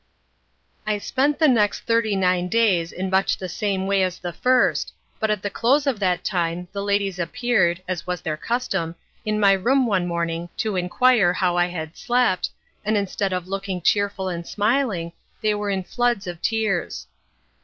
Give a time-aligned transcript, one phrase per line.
[0.87, 4.93] I spent the next thirty nine days in much the same way as the first,
[5.19, 8.95] but at the close of that time the ladies appeared (as was their custom)
[9.25, 12.49] in my room one morning to inquire how I had slept,
[12.83, 17.05] and instead of looking cheerful and smiling they were in floods of tears.